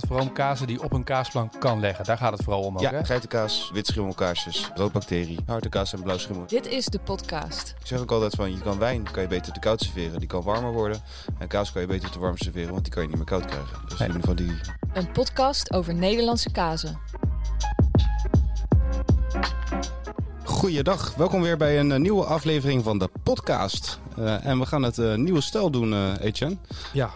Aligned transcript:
gaat 0.00 0.06
vooral 0.08 0.26
om 0.26 0.32
kazen 0.32 0.66
die 0.66 0.82
op 0.82 0.92
een 0.92 1.04
kaasplank 1.04 1.52
kan 1.60 1.80
leggen. 1.80 2.04
Daar 2.04 2.16
gaat 2.16 2.32
het 2.32 2.42
vooral 2.42 2.62
om 2.62 2.74
ook, 2.74 2.80
Ja, 2.82 2.90
hè? 2.90 3.04
geitenkaas, 3.04 3.70
witschimmelkaarsjes, 3.72 4.70
roodbacterie, 4.74 5.38
harde 5.46 5.68
kaas 5.68 5.92
en 5.92 6.02
blauw 6.02 6.18
schimmel. 6.18 6.46
Dit 6.46 6.66
is 6.66 6.86
de 6.86 6.98
podcast. 6.98 7.74
Ik 7.80 7.86
zeg 7.86 8.00
ook 8.00 8.10
altijd 8.10 8.34
van, 8.34 8.52
je 8.52 8.58
kan 8.60 8.78
wijn 8.78 9.10
kan 9.10 9.22
je 9.22 9.28
beter 9.28 9.52
te 9.52 9.60
koud 9.60 9.80
serveren, 9.80 10.18
die 10.18 10.28
kan 10.28 10.42
warmer 10.42 10.72
worden. 10.72 11.00
En 11.38 11.48
kaas 11.48 11.72
kan 11.72 11.80
je 11.80 11.86
beter 11.86 12.10
te 12.10 12.18
warm 12.18 12.36
serveren, 12.36 12.70
want 12.70 12.84
die 12.84 12.92
kan 12.92 13.02
je 13.02 13.08
niet 13.08 13.16
meer 13.16 13.26
koud 13.26 13.44
krijgen. 13.44 13.78
Dus 13.88 13.98
Nee. 13.98 14.08
in 14.08 14.14
ieder 14.14 14.28
geval 14.28 14.46
die... 14.46 14.60
Een 14.92 15.12
podcast 15.12 15.72
over 15.72 15.94
Nederlandse 15.94 16.50
kazen. 16.50 16.98
Goeiedag, 20.44 21.14
welkom 21.14 21.42
weer 21.42 21.56
bij 21.56 21.78
een 21.78 21.92
eh, 21.92 21.98
nieuwe 21.98 22.24
aflevering 22.24 22.84
van 22.84 22.98
de 22.98 23.08
podcast. 23.22 23.98
Eh, 24.16 24.46
en 24.46 24.58
we 24.58 24.66
gaan 24.66 24.82
het 24.82 24.98
eh, 24.98 25.14
nieuwe 25.14 25.40
stijl 25.40 25.70
doen, 25.70 25.92
eh 25.92 26.12
Etienne. 26.20 26.56
Ja. 26.92 27.10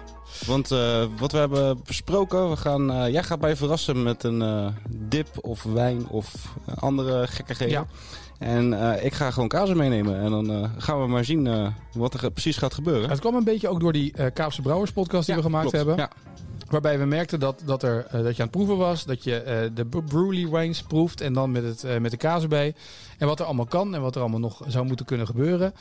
Want 0.46 0.70
eh, 0.70 1.04
wat 1.18 1.32
we 1.32 1.38
hebben 1.38 1.80
besproken, 1.86 2.50
we 2.50 2.56
gaan, 2.56 2.92
eh, 2.92 3.12
jij 3.12 3.22
gaat 3.22 3.40
mij 3.40 3.56
verrassen 3.56 4.02
met 4.02 4.22
een 4.24 4.42
eh, 4.42 4.66
dip 4.88 5.28
of 5.40 5.62
wijn 5.62 6.08
of 6.08 6.34
andere 6.74 7.26
gekkigheden. 7.26 7.74
Ja. 7.74 7.86
En 8.38 8.72
ik 9.04 9.14
ga 9.14 9.30
gewoon 9.30 9.48
kaas 9.48 9.74
meenemen 9.74 10.20
en 10.20 10.30
dan 10.30 10.70
gaan 10.78 11.00
we 11.00 11.06
maar 11.06 11.24
zien 11.24 11.72
wat 11.92 12.14
er 12.14 12.30
precies 12.30 12.56
gaat 12.56 12.74
gebeuren. 12.74 13.10
Het 13.10 13.20
kwam 13.20 13.34
een 13.34 13.44
beetje 13.44 13.68
ook 13.68 13.80
door 13.80 13.92
die 13.92 14.30
Kaapse 14.32 14.62
Brouwers 14.62 14.92
podcast 14.92 15.26
die 15.26 15.34
we 15.34 15.42
gemaakt 15.42 15.70
klopt. 15.70 15.76
hebben. 15.76 15.96
Ja. 15.96 16.10
Waarbij 16.68 16.98
we 16.98 17.04
merkten 17.04 17.40
dat, 17.40 17.62
dat, 17.64 17.82
er, 17.82 18.06
dat 18.10 18.36
je 18.36 18.42
aan 18.42 18.48
het 18.48 18.50
proeven 18.50 18.76
was. 18.76 19.04
Dat 19.04 19.24
je 19.24 19.70
de 19.74 19.84
B- 19.84 20.02
Brewly 20.06 20.48
wines 20.48 20.82
proeft. 20.82 21.20
En 21.20 21.32
dan 21.32 21.50
met, 21.50 21.62
het, 21.64 22.00
met 22.00 22.10
de 22.10 22.16
kaas 22.16 22.42
erbij. 22.42 22.74
En 23.18 23.26
wat 23.26 23.40
er 23.40 23.46
allemaal 23.46 23.66
kan. 23.66 23.94
En 23.94 24.00
wat 24.00 24.14
er 24.14 24.20
allemaal 24.20 24.40
nog 24.40 24.62
zou 24.66 24.86
moeten 24.86 25.06
kunnen 25.06 25.26
gebeuren. 25.26 25.74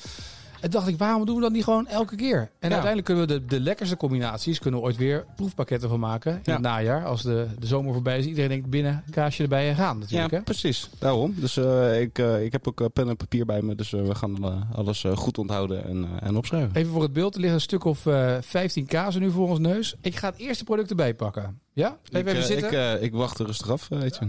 En 0.62 0.70
dacht 0.70 0.88
ik, 0.88 0.98
waarom 0.98 1.26
doen 1.26 1.36
we 1.36 1.42
dat 1.42 1.52
niet 1.52 1.64
gewoon 1.64 1.88
elke 1.88 2.16
keer? 2.16 2.40
En 2.60 2.70
uiteindelijk 2.72 3.06
kunnen 3.06 3.28
we 3.28 3.34
de, 3.34 3.46
de 3.46 3.60
lekkerste 3.60 3.98
combinaties... 3.98 4.60
kunnen 4.60 4.80
we 4.80 4.86
ooit 4.86 4.98
weer 4.98 5.26
proefpakketten 5.36 5.90
van 5.90 6.00
maken. 6.00 6.34
In 6.34 6.40
Ja. 6.44 6.52
het 6.54 6.62
najaar. 6.62 7.06
Als 7.06 7.22
de, 7.22 7.48
de 7.60 7.68
zomer 7.68 7.94
voorbij 7.94 8.18
is. 8.18 8.26
Iedereen 8.26 8.50
denkt 8.50 8.70
binnen, 8.70 9.04
kaasje 9.12 9.44
erbij 9.44 9.70
en 9.70 9.76
gaan 9.76 10.00
natuurlijk. 10.00 10.32
Ja, 10.32 10.38
hè? 10.38 10.44
precies. 10.44 10.90
Daarom. 11.00 11.34
Dus 11.38 11.58
eh, 11.58 12.02
ik, 12.02 12.20
eh, 12.20 12.44
ik 12.44 12.52
heb 12.52 12.68
ook 12.68 12.82
eh, 12.82 12.88
pen 12.94 13.10
en 13.10 13.16
papier 13.18 13.46
bij 13.46 13.62
me. 13.62 13.76
Dus 13.76 13.90
we 13.92 14.16
gaan 14.16 14.68
alles 14.74 15.04
goed 15.14 15.38
onthouden 15.38 15.86
en, 15.86 16.08
en 16.22 16.36
opschrijven. 16.38 16.76
Even 16.76 16.92
voor 16.92 17.02
het 17.04 17.14
beeld. 17.14 17.34
Er 17.34 17.40
liggen 17.40 17.58
een 17.58 17.64
stuk 17.64 17.84
of 17.84 18.06
eh 18.06 18.38
15 18.42 18.86
kazen 18.86 19.22
nu 19.22 19.32
voor 19.32 19.50
ons 19.50 19.60
neus. 19.60 19.96
Ik 20.02 20.16
ga 20.16 20.30
het 20.30 20.38
eerste 20.40 20.64
product 20.64 20.90
erbij 20.90 21.14
pakken. 21.14 21.60
Ja? 21.74 21.98
Even, 22.12 22.20
ik, 22.20 22.28
even 22.28 22.44
zitten. 22.48 22.94
Ik, 22.96 23.02
ik 23.02 23.14
wacht 23.14 23.40
er 23.40 23.46
rustig 23.46 23.70
af, 23.70 23.88
weet 23.88 24.16
je. 24.16 24.28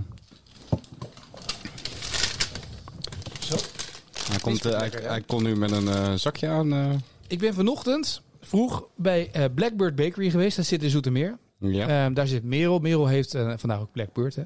Hij 4.31 4.39
komt, 4.41 4.65
eh, 4.65 4.71
hij, 4.73 4.81
lekker, 4.81 5.03
ja. 5.03 5.09
hij 5.09 5.21
komt 5.21 5.43
nu 5.43 5.57
met 5.57 5.71
een 5.71 5.89
eh, 5.89 6.13
zakje 6.15 6.49
aan. 6.49 6.73
eh. 6.73 6.91
Ik 7.27 7.39
ben 7.39 7.55
vanochtend 7.55 8.23
vroeg 8.41 8.89
bij 8.97 9.31
eh, 9.33 9.45
Blackbird 9.55 9.95
Bakery 9.95 10.31
geweest. 10.31 10.57
Dat 10.57 10.67
zit 10.67 10.83
in 10.83 10.91
Zoetermeer. 10.91 11.39
ja. 11.59 12.05
Ehm, 12.05 12.15
daar 12.15 12.27
zit 12.27 12.45
Merel. 12.45 12.79
Merel 12.79 13.07
heeft, 13.07 13.31
vandaag 13.57 13.81
ook 13.81 13.93
Blackbird 13.93 14.35
hè. 14.37 14.43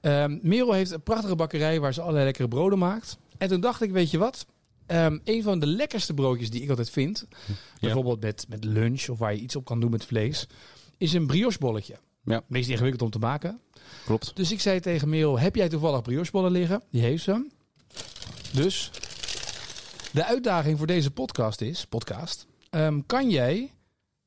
Ehm, 0.00 0.38
Merel 0.42 0.72
heeft 0.72 0.90
een 0.90 1.02
prachtige 1.02 1.34
bakkerij 1.36 1.80
waar 1.80 1.94
ze 1.94 2.00
allerlei 2.00 2.24
lekkere 2.24 2.48
broden 2.48 2.78
maakt. 2.78 3.18
En 3.38 3.48
toen 3.48 3.60
dacht 3.60 3.82
ik, 3.82 3.90
weet 3.90 4.10
je 4.10 4.18
wat? 4.18 4.46
Ehm, 4.86 5.18
een 5.24 5.42
van 5.42 5.58
de 5.58 5.66
lekkerste 5.66 6.14
broodjes 6.14 6.50
die 6.50 6.62
ik 6.62 6.68
altijd 6.70 6.90
vind, 6.90 7.26
bijvoorbeeld 7.80 8.20
met, 8.20 8.46
met 8.48 8.64
lunch 8.64 9.08
of 9.08 9.18
waar 9.18 9.34
je 9.34 9.40
iets 9.40 9.56
op 9.56 9.64
kan 9.64 9.80
doen 9.80 9.90
met 9.90 10.04
vlees, 10.04 10.46
is 10.96 11.12
een 11.12 11.26
briochebolletje. 11.26 11.96
Ja. 12.24 12.42
Meest 12.46 12.68
ingewikkeld 12.68 13.02
om 13.02 13.10
te 13.10 13.18
maken. 13.18 13.60
Klopt. 14.04 14.36
Dus 14.36 14.52
ik 14.52 14.60
zei 14.60 14.80
tegen 14.80 15.08
Merel, 15.08 15.38
heb 15.38 15.54
jij 15.54 15.68
toevallig 15.68 16.02
briochebollen 16.02 16.50
liggen? 16.52 16.82
Die 16.90 17.02
heeft 17.02 17.22
ze. 17.24 17.46
Dus 18.52 18.90
de 20.12 20.24
uitdaging 20.24 20.78
voor 20.78 20.86
deze 20.86 21.10
podcast 21.10 21.60
is, 21.60 21.84
podcast, 21.84 22.46
ehm, 22.70 23.00
kan 23.06 23.30
jij 23.30 23.72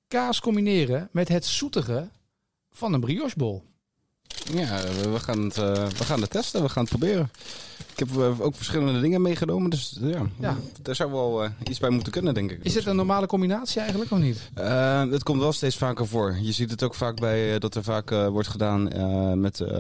kaas 0.08 0.40
combineren 0.40 1.10
met 1.12 1.28
het 1.28 1.46
zoetige 1.46 2.10
van 2.72 2.94
een 2.94 3.00
briochebol? 3.00 3.64
Ja, 4.54 4.82
we, 5.12 5.20
gaan 5.20 5.44
het, 5.44 5.58
eh, 5.58 5.88
we 5.88 6.04
gaan 6.04 6.22
het 6.22 6.30
testen. 6.30 6.62
We 6.62 6.70
gaan 6.70 6.84
het 6.84 6.98
proberen. 6.98 7.32
Ik 7.94 8.00
heb 8.00 8.10
eh, 8.18 8.42
ook 8.42 8.56
verschillende 8.56 9.00
dingen 9.02 9.22
meegenomen. 9.22 9.70
Dus 9.70 9.98
ja, 10.02 10.22
Ja. 10.40 10.56
daar 10.82 10.96
zou 10.96 11.12
wel 11.12 11.44
eh, 11.44 11.50
iets 11.70 11.80
bij 11.80 11.90
moeten 11.90 12.12
kunnen, 12.12 12.34
denk 12.34 12.52
ik. 12.52 12.60
Is 12.64 12.74
dit 12.74 12.86
een 12.86 12.96
normale 12.96 13.26
combinatie 13.28 13.80
eigenlijk 13.82 14.12
of 14.12 14.20
niet? 14.20 14.50
Eh, 14.54 15.04
het 15.10 15.24
komt 15.24 15.40
wel 15.40 15.52
steeds 15.54 15.76
vaker 15.78 16.08
voor. 16.08 16.38
Je 16.42 16.52
ziet 16.52 16.72
het 16.72 16.84
ook 16.84 16.96
vaak 16.96 17.20
bij 17.20 17.54
eh, 17.54 17.60
dat 17.60 17.76
er 17.76 17.84
vaak 17.84 18.12
eh, 18.12 18.28
wordt 18.28 18.48
gedaan 18.48 18.90
eh, 18.92 19.32
met 19.34 19.60
eh, 19.60 19.78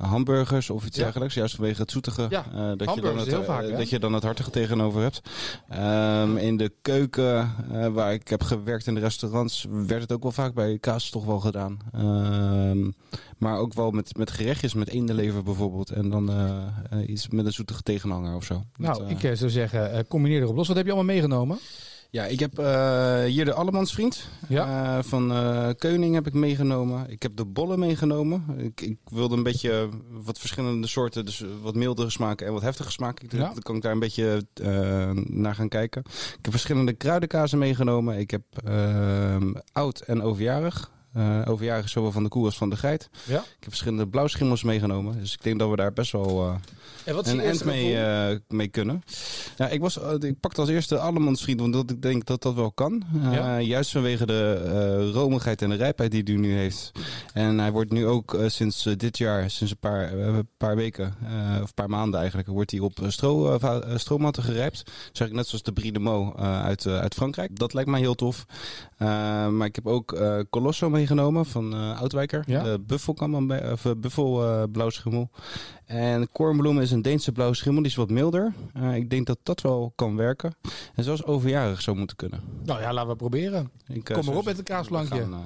hamburgers 0.00 0.70
of 0.70 0.86
iets 0.86 0.96
Ja. 0.96 1.02
dergelijks. 1.02 1.34
Juist 1.34 1.54
vanwege 1.54 1.80
het 1.80 1.90
zoetige. 1.90 2.26
Ja, 2.30 2.44
eh, 2.54 2.72
dat, 2.76 2.94
je 2.94 3.00
dan 3.00 3.18
het, 3.18 3.26
heel 3.26 3.40
eh, 3.40 3.44
vaak, 3.46 3.62
hè? 3.62 3.76
dat 3.76 3.90
je 3.90 3.98
dan 3.98 4.12
het 4.12 4.22
hartige 4.22 4.50
tegenover 4.50 5.00
hebt. 5.02 5.20
Ehm, 5.68 6.36
in 6.36 6.56
de 6.56 6.72
keuken 6.82 7.54
eh, 7.72 7.86
waar 7.86 8.12
ik 8.12 8.28
heb 8.28 8.42
gewerkt 8.42 8.86
in 8.86 8.94
de 8.94 9.00
restaurants 9.00 9.66
werd 9.86 10.02
het 10.02 10.12
ook 10.12 10.22
wel 10.22 10.32
vaak 10.32 10.54
bij 10.54 10.78
kaas 10.78 11.10
toch 11.10 11.24
wel 11.24 11.40
gedaan. 11.40 11.78
Ehm, 11.92 12.90
maar 13.38 13.58
ook 13.58 13.74
wel 13.74 13.90
met, 13.90 14.16
met 14.16 14.30
gerechtjes, 14.30 14.74
met 14.74 14.88
eendenlever 14.88 15.42
bijvoorbeeld. 15.42 15.90
En 15.90 16.10
dan 16.10 16.30
eh, 16.30 16.56
eh, 16.90 17.08
iets 17.18 17.28
met 17.28 17.46
een 17.46 17.52
zoetige 17.52 17.82
tegenhanger 17.82 18.34
of 18.36 18.44
zo. 18.44 18.62
Nou, 18.76 19.04
eh, 19.04 19.10
ik 19.10 19.22
eh, 19.22 19.32
zou 19.34 19.50
zeggen, 19.50 19.92
eh, 19.92 20.00
combineer 20.08 20.42
erop 20.42 20.56
los. 20.56 20.68
Wat 20.68 20.76
heb 20.76 20.86
je 20.86 20.92
allemaal 20.92 21.14
meegenomen? 21.14 21.58
ja, 22.10 22.24
ik 22.26 22.40
heb 22.40 22.58
eh, 22.58 23.22
hier 23.24 23.44
de 23.44 23.52
Allemansvriend 23.52 24.28
Ja. 24.48 25.02
van 25.02 25.28
Keuning 25.78 26.14
heb 26.14 26.26
ik 26.26 26.32
meegenomen. 26.32 27.10
Ik 27.10 27.22
heb 27.22 27.36
de 27.36 27.44
bollen 27.44 27.78
meegenomen. 27.78 28.44
Ik, 28.56 28.80
ik 28.80 28.98
wilde 29.04 29.36
een 29.36 29.42
beetje 29.42 29.88
wat 30.10 30.38
verschillende 30.38 30.86
soorten, 30.86 31.24
dus 31.24 31.44
wat 31.62 31.74
mildere 31.74 32.10
smaken 32.10 32.46
en 32.46 32.52
wat 32.52 32.62
heftige 32.62 32.90
smaken. 32.90 33.24
Ik, 33.24 33.32
Ja. 33.32 33.38
Dan 33.38 33.62
kan 33.62 33.76
ik 33.76 33.82
daar 33.82 33.92
een 33.92 33.98
beetje 33.98 34.46
naar 35.26 35.54
gaan 35.54 35.68
kijken. 35.68 36.02
Ik 36.06 36.38
heb 36.42 36.50
verschillende 36.50 36.92
kruidenkazen 36.92 37.58
meegenomen. 37.58 38.18
Ik 38.18 38.30
heb 38.30 38.42
ehm, 38.64 39.52
oud 39.72 40.00
en 40.00 40.22
overjarig. 40.22 40.90
Eh 41.18 41.40
overjarig 41.48 41.88
zowel 41.88 42.12
van 42.12 42.22
de 42.22 42.28
koe 42.28 42.44
als 42.44 42.56
van 42.56 42.70
de 42.70 42.76
geit. 42.76 43.08
Ja. 43.24 43.38
Ik 43.38 43.44
heb 43.60 43.68
verschillende 43.68 44.08
blauwschimmels 44.08 44.62
meegenomen. 44.62 45.18
Dus 45.18 45.32
ik 45.32 45.42
denk 45.42 45.58
dat 45.58 45.70
we 45.70 45.76
daar 45.76 45.92
best 45.92 46.12
wel... 46.12 46.46
eh, 46.46 46.54
En 47.04 47.14
wat 47.14 47.26
een 47.26 47.40
eerste 47.40 47.64
mee, 47.64 47.96
eh, 47.98 48.36
mee 48.48 48.68
kunnen. 48.68 49.02
Ja, 49.56 49.68
ik, 49.68 49.80
was, 49.80 49.96
ik 50.20 50.40
pakte 50.40 50.60
als 50.60 50.70
eerste 50.70 50.98
Allemansvriend, 50.98 51.60
want 51.60 51.72
dat, 51.72 51.90
ik 51.90 52.02
denk 52.02 52.24
dat 52.24 52.42
dat 52.42 52.54
wel 52.54 52.72
kan. 52.72 53.02
Ja. 53.30 53.60
Juist 53.60 53.90
vanwege 53.90 54.26
de 54.26 55.10
romigheid 55.12 55.62
en 55.62 55.68
de 55.70 55.76
rijpheid 55.76 56.10
die 56.10 56.22
hij 56.24 56.34
nu 56.34 56.52
heeft. 56.56 56.92
En 57.32 57.58
hij 57.58 57.72
wordt 57.72 57.92
nu 57.92 58.06
ook 58.06 58.36
sinds 58.46 58.82
dit 58.96 59.18
jaar, 59.18 59.50
sinds 59.50 59.72
een 59.72 59.78
paar, 59.78 60.12
paar 60.56 60.76
weken, 60.76 61.14
of 61.62 61.68
een 61.68 61.74
paar 61.74 61.90
maanden 61.90 62.18
eigenlijk, 62.20 62.48
wordt 62.48 62.70
hij 62.70 62.80
op 62.80 62.98
stro, 63.06 63.58
stroommatten 63.94 64.42
gerijpt. 64.42 64.82
Zeg 65.12 65.28
ik 65.28 65.34
net 65.34 65.46
zoals 65.46 65.62
de 65.64 65.72
Brie 65.72 65.92
de 65.92 66.00
eh, 66.36 66.62
uit, 66.62 66.86
uit 66.86 67.14
Frankrijk. 67.14 67.58
Dat 67.58 67.74
lijkt 67.74 67.90
mij 67.90 68.00
heel 68.00 68.14
tof. 68.14 68.46
Maar 68.98 69.64
ik 69.66 69.74
heb 69.74 69.86
ook 69.86 70.18
Colosso 70.50 70.90
meegenomen 70.90 71.06
van 71.44 71.74
eh 71.74 72.00
Oudwijker. 72.00 72.42
Ja. 72.46 72.62
De 72.62 72.80
Buffel, 72.86 73.14
of, 73.72 73.84
eh, 73.84 73.92
Buffel 73.96 74.44
eh, 74.44 74.62
blauwschimmel. 74.72 75.30
En 75.84 76.28
kornbloem 76.32 76.80
is 76.80 76.90
een 76.90 77.02
Deense 77.02 77.32
blauwe 77.32 77.54
schimmel, 77.54 77.82
die 77.82 77.90
is 77.90 77.96
wat 77.96 78.10
milder. 78.10 78.52
Eh, 78.74 78.94
ik 78.94 79.10
denk 79.10 79.26
dat 79.26 79.38
dat 79.42 79.60
wel 79.60 79.92
kan 79.96 80.16
werken. 80.16 80.54
En 80.94 81.04
zelfs 81.04 81.24
overjarig 81.24 81.80
zou 81.82 81.96
moeten 81.96 82.16
kunnen. 82.16 82.40
Nou 82.64 82.80
ja, 82.80 82.92
laten 82.92 83.10
we 83.10 83.16
proberen. 83.16 83.70
Ik, 83.86 83.94
eh, 83.96 84.02
Kom 84.04 84.14
maar 84.14 84.24
zou- 84.24 84.36
op 84.36 84.44
met 84.44 84.58
een 84.58 84.64
kaasplankje. 84.64 85.20
eh, 85.20 85.38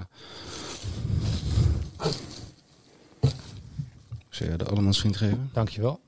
zal 4.31 4.47
je 4.49 4.57
de 4.57 4.65
allemaal 4.65 4.93
vriend 4.93 5.17
geven. 5.17 5.51
Dankjewel. 5.53 6.01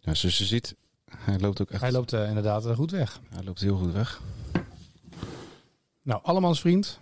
Ja, 0.00 0.14
zoals 0.14 0.38
je 0.38 0.44
ziet, 0.44 0.74
hij 1.16 1.38
loopt 1.38 1.60
ook 1.60 1.70
echt 1.70 1.80
Hij 1.80 1.92
loopt 1.92 2.12
eh, 2.12 2.28
inderdaad 2.28 2.66
eh, 2.66 2.74
goed 2.74 2.90
weg. 2.90 3.20
hij 3.34 3.44
loopt 3.44 3.60
heel 3.60 3.76
goed 3.76 3.92
weg. 3.92 4.20
Nou, 6.02 6.20
allemans 6.22 6.60
vriend. 6.60 7.00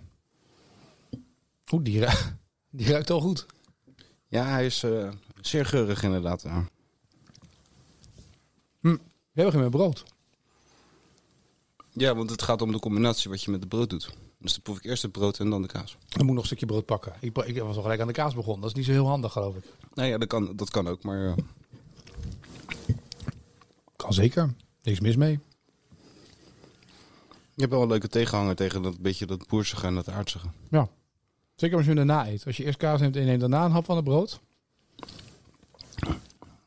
Oeh, 1.73 1.83
die, 1.83 1.99
ru- 2.05 2.17
die 2.77 2.87
ruikt 2.87 3.09
al 3.09 3.19
goed. 3.21 3.45
Ja, 4.27 4.45
hij 4.45 4.65
is 4.65 4.83
eh, 4.83 5.09
zeer 5.41 5.65
geurig 5.65 6.03
inderdaad. 6.03 6.41
Ja. 6.41 6.67
We 8.81 8.99
hebben 9.41 9.51
geen 9.53 9.61
meer 9.61 9.69
brood. 9.69 10.03
ja, 11.91 12.15
want 12.15 12.29
het 12.29 12.41
gaat 12.41 12.61
om 12.61 12.71
de 12.71 12.79
combinatie 12.79 13.29
wat 13.29 13.43
je 13.43 13.51
met 13.51 13.61
de 13.61 13.67
brood 13.67 13.89
doet. 13.89 14.13
Dus 14.39 14.51
dan 14.53 14.61
proef 14.61 14.77
ik 14.77 14.83
eerst 14.83 15.01
het 15.03 15.11
brood 15.11 15.39
en 15.39 15.49
dan 15.49 15.61
de 15.61 15.67
kaas. 15.67 15.97
Dan 16.07 16.25
moet 16.25 16.33
nog 16.33 16.41
een 16.41 16.45
stukje 16.47 16.65
brood 16.65 16.85
pakken. 16.85 17.13
Ik, 17.19 17.37
ik 17.37 17.59
was 17.61 17.75
al 17.75 17.81
gelijk 17.81 18.01
aan 18.01 18.07
de 18.07 18.13
kaas 18.13 18.33
begonnen. 18.33 18.61
Dat 18.61 18.69
is 18.69 18.75
niet 18.75 18.85
zo 18.85 18.91
heel 18.91 19.07
handig, 19.07 19.31
geloof 19.31 19.55
ik. 19.55 19.63
Nou 19.93 20.09
ja, 20.09 20.17
dat 20.17 20.27
kan, 20.27 20.55
dat 20.55 20.69
kan 20.69 20.87
ook, 20.87 21.03
maar... 21.03 21.27
eh, 21.27 21.33
Kan 23.95 24.13
zeker. 24.13 24.53
Niks 24.83 24.99
mis 24.99 25.15
mee. 25.15 25.39
je 27.53 27.61
hebt 27.61 27.71
wel 27.71 27.81
een 27.81 27.87
leuke 27.87 28.07
tegenhanger 28.09 28.55
tegen 28.55 28.81
dat 28.81 28.99
beetje 28.99 29.25
dat 29.25 29.47
boersige 29.47 29.87
en 29.87 29.95
dat 29.95 30.09
aardsige. 30.09 30.47
Ja. 30.69 30.89
Zeker 31.63 31.77
als 31.77 31.87
je 31.87 31.93
hem 31.93 32.07
daarna 32.07 32.27
eet. 32.31 32.45
Als 32.45 32.57
je 32.57 32.63
eerst 32.65 32.77
kaas 32.77 32.99
neemt 32.99 33.15
en 33.15 33.21
je 33.21 33.27
neemt 33.27 33.39
daarna 33.39 33.65
een 33.65 33.71
hap 33.71 33.85
van 33.85 33.95
het 33.95 34.05
brood. 34.05 34.39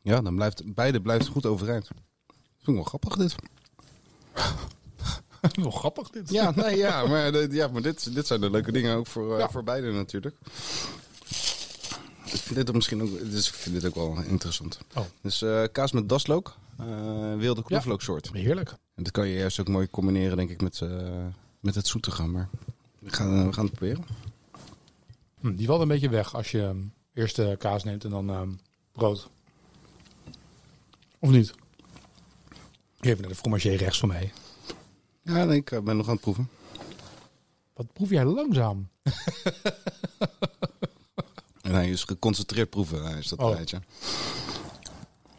Ja, 0.01 0.21
dan 0.21 0.35
blijft 0.35 0.73
beide 0.73 1.01
blijft 1.01 1.27
goed 1.27 1.45
overeind. 1.45 1.87
Vind 1.87 2.67
ik 2.67 2.73
wel 2.73 2.83
grappig 2.83 3.15
dit. 3.15 3.35
Wel 5.61 5.71
grappig 5.71 6.09
dit. 6.09 6.29
Ja, 6.29 6.51
nee, 6.51 6.77
ja, 6.77 7.05
maar, 7.07 7.31
dit- 7.31 7.53
ja, 7.53 7.67
maar 7.67 7.81
dit, 7.81 8.13
dit 8.15 8.27
zijn 8.27 8.41
de 8.41 8.49
leuke 8.49 8.71
dingen 8.71 8.95
ook 8.95 9.07
voor, 9.07 9.33
eh, 9.33 9.39
Ja. 9.39 9.49
voor 9.49 9.63
beide 9.63 9.91
natuurlijk. 9.91 10.35
Ik 12.25 12.41
vind 12.43 12.55
dit 12.55 12.69
ook 12.69 12.75
misschien 12.75 13.01
ook, 13.01 13.19
dus 13.31 13.47
ik 13.47 13.53
vind 13.53 13.75
dit 13.75 13.85
ook 13.85 13.95
wel 13.95 14.21
interessant. 14.21 14.79
Oh. 14.95 15.03
Dus 15.21 15.41
eh, 15.41 15.63
kaas 15.71 15.91
met 15.91 16.09
daslook, 16.09 16.55
eh, 16.77 16.85
wilde 17.37 17.63
knoflooksoort. 17.63 18.29
Heerlijk. 18.33 18.69
En 18.69 19.03
dat 19.03 19.11
kan 19.11 19.27
je 19.27 19.37
juist 19.37 19.59
ook 19.59 19.67
mooi 19.67 19.89
combineren, 19.89 20.37
denk 20.37 20.49
ik, 20.49 20.61
met, 20.61 20.81
met 21.59 21.75
het 21.75 21.87
zoetige. 21.87 22.23
Maar 22.23 22.49
we 22.99 23.09
gaan, 23.13 23.47
we 23.47 23.53
gaan 23.53 23.65
het 23.65 23.73
proberen. 23.73 24.03
Hm, 25.47 25.55
die 25.55 25.67
valt 25.67 25.81
een 25.81 25.87
beetje 25.87 26.09
weg 26.09 26.35
als 26.35 26.51
je 26.51 26.61
ehm, 26.61 26.77
eerst 27.13 27.35
de 27.35 27.55
kaas 27.59 27.83
neemt 27.83 28.03
en 28.03 28.09
dan 28.09 28.29
ehm, 28.29 28.49
brood. 28.91 29.29
Of 31.19 31.29
niet? 31.29 31.53
Even 32.99 33.19
naar 33.21 33.29
de 33.29 33.35
fromager 33.35 33.75
rechts 33.75 33.99
van 33.99 34.07
mij. 34.07 34.31
Ja, 35.21 35.43
nee, 35.45 35.57
ik 35.57 35.71
eh, 35.71 35.79
ben 35.81 35.97
nog 35.97 36.05
aan 36.07 36.11
het 36.13 36.21
proeven. 36.21 36.49
Wat 37.73 37.93
proef 37.93 38.09
jij 38.09 38.25
langzaam? 38.25 38.87
Hij 41.61 41.89
is 41.89 42.03
geconcentreerd 42.03 42.69
proeven, 42.69 43.03
hij 43.03 43.17
is 43.19 43.27
dat 43.27 43.39
Oh. 43.39 43.49
een 43.51 43.57
beetje. 43.57 43.81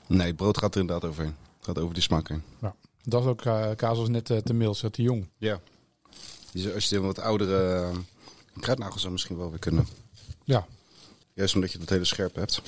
Nee, 0.06 0.34
brood 0.34 0.58
gaat 0.58 0.74
er 0.74 0.80
inderdaad 0.80 1.10
overheen. 1.10 1.36
Het 1.56 1.64
gaat 1.66 1.78
over 1.78 1.94
die 1.94 2.02
smaak 2.02 2.28
heen. 2.28 2.42
Dat 3.02 3.22
is 3.22 3.28
ook 3.28 3.44
eh, 3.44 3.70
kaas 3.76 3.98
was 3.98 4.08
net 4.08 4.30
eh, 4.30 4.36
te 4.38 4.52
mild, 4.52 4.92
te 4.92 5.02
jong. 5.02 5.28
Ja. 5.38 5.60
Dus 6.52 6.74
als 6.74 6.88
je 6.88 6.96
een 6.96 7.02
wat 7.02 7.18
oudere 7.18 7.90
uh, 7.92 7.96
kruidnagel 8.60 8.98
zou 8.98 9.12
misschien 9.12 9.36
wel 9.36 9.50
weer 9.50 9.58
kunnen. 9.58 9.86
Ja. 10.44 10.66
Juist 11.34 11.54
omdat 11.54 11.72
je 11.72 11.78
dat 11.78 11.88
hele 11.88 12.04
scherp 12.04 12.34
hebt. 12.34 12.62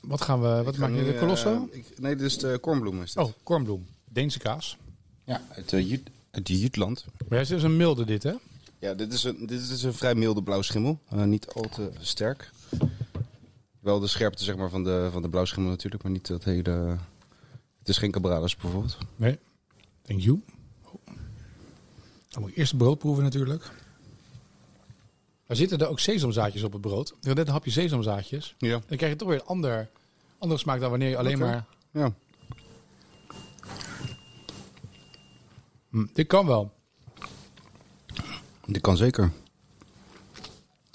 Wat 0.00 0.20
gaan 0.20 0.40
we? 0.40 0.62
Wat 0.62 0.76
maak 0.76 0.90
je? 0.90 0.96
nu, 0.96 1.04
De 1.04 1.18
Colosso? 1.18 1.68
eh, 1.72 1.78
ik- 1.78 1.98
nee, 2.00 2.16
dit 2.16 2.26
is 2.26 2.38
de 2.38 2.58
kornbloem. 2.60 3.02
Is 3.02 3.12
dit. 3.12 3.24
oh, 3.24 3.32
kornbloem. 3.42 3.86
Deense 4.04 4.38
kaas. 4.38 4.76
Ja, 5.24 5.42
uit, 5.48 5.72
uh, 5.72 5.88
Jut, 5.88 6.02
uit 6.30 6.48
Jutland. 6.48 7.04
Maar 7.28 7.38
het 7.38 7.50
is 7.50 7.62
een 7.62 7.76
milde 7.76 8.04
dit, 8.04 8.22
hè? 8.22 8.32
Ja, 8.78 8.94
dit 8.94 9.12
is 9.12 9.24
een, 9.24 9.46
dit 9.46 9.60
is 9.70 9.82
een 9.82 9.94
vrij 9.94 10.14
milde 10.14 10.42
blauwschimmel. 10.42 10.98
Uh, 11.14 11.22
niet 11.24 11.46
al 11.48 11.68
te 11.68 11.90
sterk. 12.00 12.50
Wel 13.80 14.00
de 14.00 14.06
scherpte 14.06 14.44
zeg 14.44 14.56
maar, 14.56 14.70
van, 14.70 14.84
de, 14.84 15.08
van 15.12 15.22
de 15.22 15.28
blauwschimmel 15.28 15.70
natuurlijk, 15.70 16.02
maar 16.02 16.12
niet 16.12 16.26
dat 16.26 16.44
hele... 16.44 16.96
Het 17.78 17.88
is 17.88 17.98
geen 17.98 18.10
cabrales 18.10 18.56
bijvoorbeeld. 18.56 18.98
Nee. 19.16 19.38
Thank 20.02 20.20
you. 20.20 20.42
Dan 22.28 22.42
moet 22.42 22.50
ik 22.50 22.56
eerst 22.56 22.70
het 22.70 22.80
brood 22.80 22.98
proeven 22.98 23.24
natuurlijk. 23.24 23.70
Er 25.46 25.56
zitten 25.56 25.78
er 25.78 25.88
ook 25.88 26.00
sesamzaadjes 26.00 26.62
op 26.62 26.72
het 26.72 26.80
brood. 26.80 27.08
Ik 27.20 27.26
had 27.26 27.36
net 27.36 27.46
een 27.46 27.52
hapje 27.52 27.70
sesamzaadjes. 27.70 28.54
Ja. 28.58 28.80
Dan 28.86 28.96
krijg 28.96 29.12
je 29.12 29.18
toch 29.18 29.28
weer 29.28 29.40
een 29.40 29.46
ander, 29.46 29.90
andere 30.38 30.60
smaak 30.60 30.80
dan 30.80 30.90
wanneer 30.90 31.08
je 31.08 31.16
alleen 31.16 31.38
maar... 31.38 31.66
Ja. 31.90 32.12
Hm, 35.90 36.06
dit 36.12 36.26
kan 36.26 36.46
wel. 36.46 36.72
Die 38.66 38.80
kan 38.80 38.96
zeker. 38.96 39.32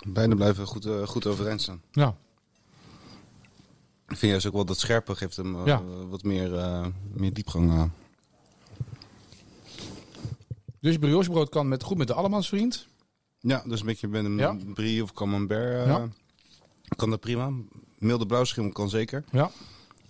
Beide 0.07 0.35
blijven 0.35 0.67
goed, 0.67 0.85
uh, 0.85 1.07
goed 1.07 1.25
overeind 1.27 1.61
staan. 1.61 1.81
Ja. 1.91 2.15
Ik 4.07 4.17
vind 4.17 4.31
juist 4.31 4.45
ook 4.47 4.53
wel 4.53 4.65
dat 4.65 4.79
scherpe 4.79 5.15
geeft 5.15 5.35
hem 5.37 5.55
uh, 5.55 5.65
Ja. 5.65 5.83
wat 6.09 6.23
meer, 6.23 6.53
uh, 6.53 6.85
meer 7.13 7.33
diepgang. 7.33 7.71
Uh. 7.71 7.83
Dus 10.83 10.97
briochebrood 10.97 11.49
kan 11.49 11.67
met, 11.67 11.83
goed 11.83 11.97
met 11.97 12.07
de 12.07 12.13
allemansvriend. 12.13 12.87
Ja, 13.39 13.63
dus 13.65 13.79
een 13.79 13.85
beetje 13.85 14.07
met 14.07 14.25
een 14.25 14.37
Ja. 14.37 14.57
brie 14.73 15.03
of 15.03 15.13
camembert. 15.13 15.85
Ja. 15.87 16.07
Kan 16.95 17.09
dat 17.09 17.19
prima. 17.19 17.51
Milde 17.97 18.25
blauwschimmel 18.25 18.71
kan 18.71 18.89
zeker. 18.89 19.23
Ja. 19.31 19.51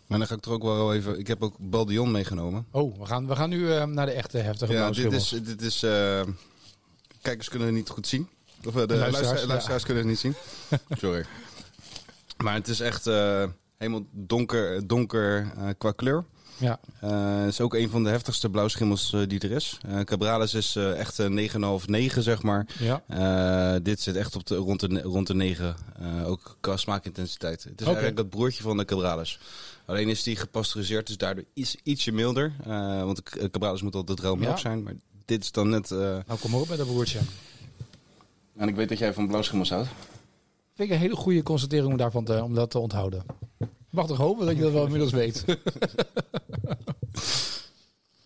Maar 0.07 0.17
dan 0.17 0.27
ga 0.27 0.35
ik 0.35 0.45
er 0.45 0.51
ook 0.51 0.63
wel 0.63 0.93
even... 0.93 1.19
Ik 1.19 1.27
heb 1.27 1.43
ook 1.43 1.55
Baldion 1.59 2.11
meegenomen. 2.11 2.65
Oh, 2.71 2.99
we 2.99 3.05
gaan, 3.05 3.27
we 3.27 3.35
gaan 3.35 3.49
nu 3.49 3.71
eh, 3.71 3.85
naar 3.85 4.05
de 4.05 4.11
echte 4.11 4.37
heftige 4.37 4.73
Ja, 4.73 4.91
dit 4.91 5.11
is... 5.11 5.29
Dit 5.29 5.61
is 5.61 5.83
uh, 5.83 6.21
kijkers 7.21 7.49
kunnen 7.49 7.67
het 7.67 7.77
niet 7.77 7.89
goed 7.89 8.07
zien. 8.07 8.29
Of 8.65 8.65
uh, 8.65 8.73
de 8.73 8.79
Luisteraars, 8.79 9.11
luisteraars, 9.11 9.41
ja. 9.41 9.47
luisteraars 9.47 9.83
kunnen 9.83 10.03
het 10.03 10.11
niet 10.11 10.19
zien. 10.19 10.35
Sorry. 11.01 11.25
Maar 12.43 12.53
het 12.53 12.67
is 12.67 12.79
echt 12.79 13.05
helemaal 13.77 14.05
donker, 14.11 14.87
donker 14.87 15.53
qua 15.77 15.91
kleur. 15.91 16.25
Ja. 16.57 16.79
Uh, 17.03 17.39
het 17.39 17.47
is 17.51 17.61
ook 17.61 17.73
een 17.73 17.89
van 17.89 18.03
de 18.03 18.09
heftigste 18.09 18.49
blauwschimmels 18.49 19.13
uh, 19.13 19.21
die 19.27 19.39
er 19.39 19.51
is. 19.51 19.77
Uh, 19.89 19.99
Cabrales 19.99 20.53
is 20.53 20.75
echt 20.75 21.17
een 21.17 21.49
9,5, 21.81 21.85
9 21.85 22.23
zeg 22.23 22.41
maar. 22.41 22.67
Ja. 22.79 23.79
Dit 23.79 24.01
zit 24.01 24.15
echt 24.15 24.35
op 24.35 24.45
de, 24.45 24.55
rond, 24.55 24.79
de, 24.79 25.01
rond 25.01 25.27
de 25.27 25.33
9. 25.33 25.75
Uh, 26.01 26.27
ook 26.29 26.57
qua 26.59 26.77
smaakintensiteit. 26.77 27.63
Het 27.63 27.81
is 27.81 27.85
eigenlijk 27.87 28.17
het 28.17 28.29
broertje 28.29 28.63
van 28.63 28.77
de 28.77 28.85
Cabrales. 28.85 29.39
Alleen 29.85 30.09
is 30.09 30.23
die 30.23 30.35
gepasteuriseerd, 30.35 31.07
dus 31.07 31.17
daardoor 31.17 31.43
is 31.53 31.75
ietsje 31.83 32.11
milder. 32.11 32.53
Want 33.03 33.15
de 33.33 33.49
Cabrales 33.49 33.81
moet 33.81 33.95
altijd 33.95 34.19
rauw 34.19 34.35
melk 34.35 34.55
Ja. 34.55 34.57
zijn. 34.57 34.83
Maar 34.83 34.93
dit 35.25 35.43
is 35.43 35.51
dan 35.51 35.69
net... 35.69 35.89
Nou, 35.89 36.23
kom 36.39 36.51
maar 36.51 36.59
op 36.59 36.69
met 36.69 36.77
dat 36.77 36.87
broertje. 36.87 37.19
En 38.57 38.67
ik 38.67 38.75
weet 38.75 38.89
dat 38.89 38.97
jij 38.97 39.13
van 39.13 39.27
blauwschimmels 39.27 39.69
houdt. 39.69 39.89
Vind 40.75 40.89
ik 40.89 40.95
een 40.95 41.01
hele 41.01 41.15
goede 41.15 41.43
constatering 41.43 41.91
om, 41.91 41.97
daarvan 41.97 42.23
te, 42.23 42.43
om 42.43 42.53
dat 42.53 42.71
te 42.71 42.79
onthouden. 42.79 43.23
Mag 43.89 44.07
toch 44.07 44.17
hopen 44.17 44.45
dat 44.45 44.55
je 44.55 44.61
dat 44.61 44.71
wel 44.71 44.83
inmiddels 44.83 45.11
weet. 45.11 45.45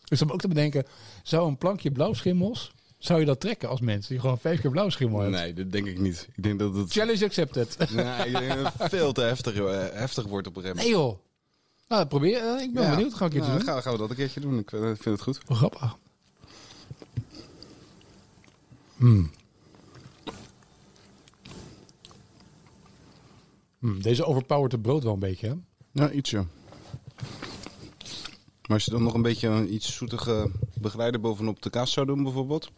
dus 0.09 0.21
om 0.21 0.31
ook 0.31 0.39
te 0.41 0.47
bedenken, 0.47 0.85
zou 1.23 1.47
een 1.47 1.57
plankje 1.57 1.91
blauwschimmels, 1.91 2.71
zou 2.97 3.19
je 3.19 3.25
dat 3.25 3.39
trekken 3.39 3.69
als 3.69 3.79
mens 3.81 4.07
die 4.07 4.19
gewoon 4.19 4.39
vijf 4.39 4.61
keer 4.61 4.71
blauwschimmel 4.71 5.19
hebt? 5.19 5.31
Nee, 5.35 5.53
dat 5.53 5.71
denk 5.71 5.85
ik 5.87 5.99
niet. 5.99 6.27
Ik 6.35 6.43
denk 6.43 6.59
dat 6.59 6.75
het... 6.75 6.91
Challenge 6.91 7.25
accepted. 7.25 7.77
Nee, 7.95 8.25
ik 8.27 8.39
denk 8.39 8.55
dat 8.63 8.73
het 8.77 8.89
veel 8.89 9.11
te 9.13 9.21
heftig, 9.21 9.55
eh, 9.55 9.85
heftig 9.93 10.25
wordt 10.25 10.47
op 10.47 10.55
een 10.55 10.61
gegeven 10.61 10.83
Nee 10.83 10.93
joh. 10.93 11.17
Nou, 11.87 12.05
probeer. 12.05 12.37
eh, 12.55 12.61
ik 12.61 12.73
ben 12.73 12.83
Ja. 12.83 12.95
benieuwd. 12.95 13.13
Ga 13.13 13.25
ik 13.25 13.33
een 13.33 13.39
keertje 13.41 13.47
Nou, 13.53 13.63
doen. 13.63 13.73
gaan, 13.73 13.81
gaan 13.81 13.91
we 13.93 13.99
dat 13.99 14.09
een 14.09 14.15
keertje 14.15 14.39
doen. 14.39 14.59
Ik 14.59 14.69
vind 14.69 15.03
het 15.05 15.21
goed. 15.21 15.39
Grappig. 15.47 15.97
Hmm. 18.95 19.31
Hmm, 23.79 24.01
Deze 24.01 24.25
overpowert 24.25 24.71
het 24.71 24.81
brood 24.81 25.03
wel 25.03 25.13
een 25.13 25.19
beetje. 25.19 25.47
Hè? 25.47 25.53
Ja, 26.03 26.11
ietsje. 26.11 26.45
Maar 28.67 28.75
als 28.77 28.85
je 28.85 28.91
dan 28.91 29.03
nog 29.03 29.13
een 29.13 29.21
beetje 29.21 29.47
een 29.47 29.73
iets 29.73 29.95
zoetige 29.95 30.51
begeleider 30.73 31.19
bovenop 31.21 31.61
de 31.61 31.69
kaas 31.69 31.91
zou 31.91 32.05
doen 32.05 32.23
bijvoorbeeld. 32.23 32.71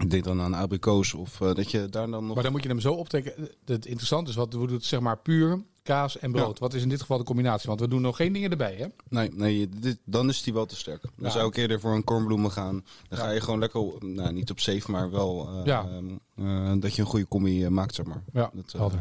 Ik 0.00 0.10
denk 0.10 0.24
dan 0.24 0.40
aan 0.40 0.54
abrikoos 0.54 1.14
of 1.14 1.40
eh, 1.40 1.54
dat 1.54 1.70
je 1.70 1.88
daar 1.88 2.10
dan 2.10 2.26
nog... 2.26 2.34
Maar 2.34 2.42
dan 2.42 2.52
moet 2.52 2.62
je 2.62 2.68
hem 2.68 2.80
zo 2.80 2.92
optrekken. 2.92 3.48
Het 3.64 3.86
interessante 3.86 4.30
is, 4.30 4.36
wat 4.36 4.52
we 4.54 4.66
doen 4.66 4.80
zeg 4.80 5.00
maar 5.00 5.18
puur 5.18 5.62
kaas 5.82 6.18
en 6.18 6.32
brood. 6.32 6.58
Wat 6.58 6.74
is 6.74 6.82
in 6.82 6.88
dit 6.88 7.00
geval 7.00 7.18
de 7.18 7.24
combinatie? 7.24 7.68
Want 7.68 7.80
we 7.80 7.88
doen 7.88 8.00
nog 8.00 8.16
geen 8.16 8.32
dingen 8.32 8.50
erbij, 8.50 8.74
hè? 8.74 8.86
Nee, 9.08 9.30
nee 9.34 9.68
dit, 9.68 9.98
dan 10.04 10.28
is 10.28 10.42
die 10.42 10.52
wel 10.52 10.66
te 10.66 10.76
sterk. 10.76 11.02
Dan 11.02 11.10
Ja. 11.16 11.30
zou 11.30 11.48
ik 11.48 11.56
eerder 11.56 11.80
voor 11.80 11.94
een 11.94 12.04
kornbloemen 12.04 12.50
gaan. 12.50 12.84
Dan 13.08 13.18
Ja. 13.18 13.24
ga 13.24 13.30
je 13.30 13.40
gewoon 13.40 13.58
lekker, 13.58 13.82
nou 14.00 14.32
niet 14.32 14.50
op 14.50 14.60
safe, 14.60 14.90
maar 14.90 15.10
wel 15.10 15.48
eh, 15.64 15.74
ehm, 15.78 16.08
eh, 16.34 16.72
dat 16.80 16.94
je 16.94 17.00
een 17.02 17.08
goede 17.08 17.28
combi 17.28 17.68
maakt, 17.68 17.94
zeg 17.94 18.06
maar. 18.06 18.22
Ja, 18.32 18.50
Dat, 18.54 18.92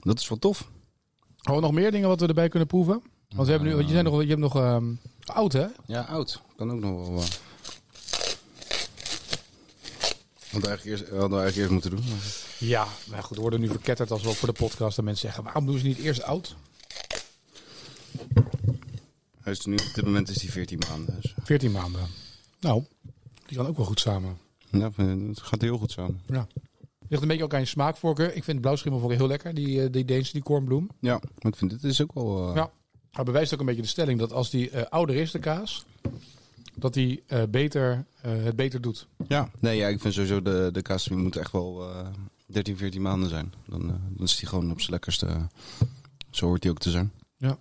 dat 0.00 0.18
is 0.18 0.28
wel 0.28 0.38
tof. 0.38 0.70
Gewoon 1.36 1.62
nog 1.62 1.72
meer 1.72 1.90
dingen 1.90 2.08
wat 2.08 2.20
we 2.20 2.26
erbij 2.26 2.48
kunnen 2.48 2.68
proeven? 2.68 3.02
Want 3.28 3.46
we 3.46 3.50
hebben 3.52 3.68
nu, 3.68 3.74
want 3.74 3.86
je, 3.86 3.92
zijn 3.92 4.04
nog, 4.04 4.20
je 4.22 4.28
hebt 4.28 4.40
nog 4.40 4.56
ehm, 4.56 4.92
oud, 5.24 5.52
hè? 5.52 5.66
Ja, 5.86 6.00
oud. 6.02 6.40
Kan 6.56 6.70
ook 6.72 6.80
nog 6.80 7.08
wel. 7.08 7.16
eh. 7.18 7.24
Hadden 10.50 10.60
we 10.60 10.66
eigenlijk 10.68 10.84
eerst, 10.84 11.08
hadden 11.10 11.30
we 11.38 11.42
eigenlijk 11.44 11.56
eerst 11.56 11.70
moeten 11.70 11.90
doen. 11.90 12.04
maar- 12.08 12.42
Ja, 12.58 12.86
maar 13.10 13.22
goed, 13.22 13.36
we 13.36 13.42
worden 13.42 13.60
nu 13.60 13.68
verketterd 13.68 14.10
als 14.10 14.22
we 14.22 14.28
ook 14.28 14.34
voor 14.34 14.48
de 14.48 14.54
podcast 14.58 14.98
en 14.98 15.04
mensen 15.04 15.26
zeggen, 15.26 15.44
waarom 15.44 15.66
doen 15.66 15.78
ze 15.78 15.86
niet 15.86 15.98
eerst 15.98 16.22
oud? 16.22 16.56
Hij 19.40 19.52
is 19.52 19.64
nu, 19.64 19.74
op 19.74 19.94
dit 19.94 20.04
moment 20.04 20.28
is 20.28 20.42
hij 20.42 20.50
14 20.50 20.78
maanden. 20.88 21.18
Dus. 21.20 21.34
14 21.44 21.72
maanden. 21.72 22.06
Nou, 22.60 22.84
die 23.46 23.56
kan 23.56 23.66
ook 23.66 23.76
wel 23.76 23.86
goed 23.86 24.00
samen. 24.00 24.38
Ja, 24.70 24.90
het 24.96 25.40
gaat 25.40 25.60
heel 25.60 25.78
goed 25.78 25.90
samen. 25.90 26.20
Ja. 26.26 26.46
Ligt 27.08 27.22
een 27.22 27.28
beetje 27.28 27.44
ook 27.44 27.54
aan 27.54 27.60
je 27.60 27.66
smaakvoorkeur. 27.66 28.34
Ik 28.34 28.44
vind 28.44 28.60
blauwschimmel 28.60 29.08
heel 29.10 29.26
lekker, 29.26 29.54
die, 29.54 29.82
eh, 29.82 29.92
die 29.92 30.04
Deense, 30.04 30.32
die 30.32 30.42
kornbloem. 30.42 30.90
Ja, 31.00 31.20
maar 31.38 31.52
ik 31.52 31.56
vind 31.58 31.70
dit 31.70 31.84
is 31.84 32.02
ook 32.02 32.12
wel... 32.14 32.48
eh, 32.48 32.54
Ja. 32.54 32.70
Maar 33.14 33.24
bewijst 33.24 33.54
ook 33.54 33.60
een 33.60 33.66
beetje 33.66 33.82
de 33.82 33.88
stelling 33.88 34.18
dat 34.18 34.32
als 34.32 34.50
die 34.50 34.70
eh, 34.70 34.82
ouder 34.88 35.16
is, 35.16 35.30
de 35.30 35.38
kaas, 35.38 35.84
dat 36.74 36.94
die 36.94 37.22
eh, 37.26 37.42
beter, 37.50 38.04
eh, 38.20 38.32
het 38.32 38.56
beter 38.56 38.80
doet. 38.80 39.06
ja. 39.28 39.50
Nee, 39.60 39.76
ja, 39.76 39.88
ik 39.88 40.00
vind 40.00 40.14
sowieso 40.14 40.42
de, 40.42 40.68
de 40.72 40.82
kaas 40.82 41.04
die 41.04 41.16
moet 41.16 41.36
echt 41.36 41.52
wel 41.52 41.90
eh 41.90 42.06
13, 42.46 42.76
14 42.76 43.02
maanden 43.02 43.28
zijn. 43.28 43.52
Dan, 43.66 43.86
dan 43.86 44.26
is 44.26 44.36
die 44.36 44.48
gewoon 44.48 44.70
op 44.70 44.80
zijn 44.80 44.92
lekkerste. 44.92 45.48
zo 46.30 46.46
hoort 46.46 46.62
die 46.62 46.70
ook 46.70 46.78
te 46.78 46.90
zijn. 46.90 47.12
Ja. 47.36 47.58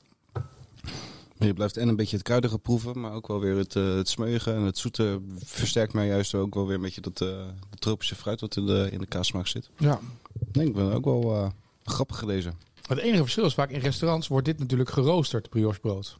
Maar 1.37 1.47
je 1.47 1.53
blijft 1.53 1.77
en 1.77 1.87
een 1.87 1.95
beetje 1.95 2.15
het 2.15 2.25
kruidige 2.25 2.59
proeven, 2.59 2.99
maar 2.99 3.13
ook 3.13 3.27
wel 3.27 3.39
weer 3.39 3.57
het, 3.57 3.73
het 3.73 4.09
smeuige 4.09 4.51
en 4.51 4.61
het 4.61 4.77
zoete 4.77 5.21
versterkt 5.43 5.93
mij 5.93 6.07
juist 6.07 6.35
ook 6.35 6.53
wel 6.53 6.65
weer 6.65 6.75
een 6.75 6.81
beetje 6.81 7.01
dat 7.01 7.25
tropische 7.79 8.15
fruit 8.15 8.41
wat 8.41 8.55
in 8.55 8.65
de, 8.65 8.89
in 8.91 8.99
de 8.99 9.05
kaassmaak 9.05 9.47
zit. 9.47 9.69
Ja. 9.77 9.99
Nee, 10.51 10.67
ik 10.67 10.73
ben 10.73 10.93
ook 10.93 11.05
wel 11.05 11.51
grappig 11.83 12.17
gelezen. 12.17 12.53
Het 12.87 12.97
enige 12.97 13.21
verschil 13.21 13.45
is 13.45 13.53
vaak 13.53 13.69
in 13.69 13.79
restaurants 13.79 14.27
wordt 14.27 14.45
dit 14.45 14.59
natuurlijk 14.59 14.89
geroosterd, 14.89 15.49
briochebrood. 15.49 16.17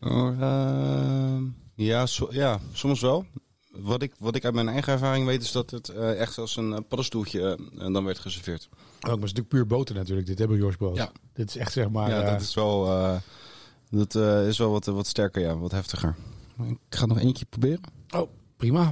Ehm, 0.00 1.44
ja, 1.74 2.06
so- 2.06 2.28
ja, 2.30 2.60
soms 2.72 3.00
wel. 3.00 3.26
Wat 3.70 4.02
ik, 4.02 4.14
wat 4.18 4.34
ik 4.34 4.44
uit 4.44 4.54
mijn 4.54 4.68
eigen 4.68 4.92
ervaring 4.92 5.26
weet 5.26 5.42
is 5.42 5.52
dat 5.52 5.70
het 5.70 5.88
eh, 5.88 6.20
echt 6.20 6.38
als 6.38 6.56
een 6.56 6.72
eh, 6.72 6.78
paddenstoeltje 6.88 7.58
eh, 7.78 7.92
dan 7.92 8.04
werd 8.04 8.18
geserveerd. 8.18 8.68
Ook 8.70 8.78
maar 9.00 9.10
het 9.10 9.16
is 9.16 9.20
natuurlijk 9.20 9.48
puur 9.48 9.66
boter 9.66 9.94
natuurlijk, 9.94 10.26
dit 10.26 10.38
hebben 10.38 10.56
briochebrood. 10.56 10.96
Ja. 10.96 11.12
Dit 11.32 11.48
is 11.48 11.56
echt 11.56 11.72
zeg 11.72 11.90
maar... 11.90 12.10
ja, 12.10 12.30
dat 12.30 12.40
is 12.40 12.54
wel, 12.54 12.84
dat, 13.90 14.14
is 14.46 14.58
wel 14.58 14.70
wat, 14.70 14.86
wat 14.86 15.06
sterker, 15.06 15.42
ja, 15.42 15.56
wat 15.58 15.70
heftiger. 15.70 16.16
Ik 16.68 16.78
ga 16.90 17.06
nog 17.06 17.18
eentje 17.18 17.44
proberen. 17.44 17.80
Oh, 18.10 18.30
prima. 18.56 18.86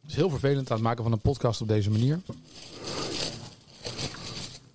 Het 0.00 0.10
is 0.10 0.14
heel 0.16 0.30
vervelend 0.30 0.70
aan 0.70 0.76
het 0.76 0.86
maken 0.86 1.02
van 1.02 1.12
een 1.12 1.20
podcast 1.20 1.60
op 1.60 1.68
deze 1.68 1.90
manier. 1.90 2.20